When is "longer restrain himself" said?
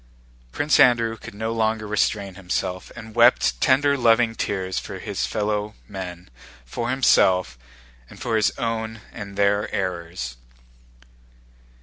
1.53-2.91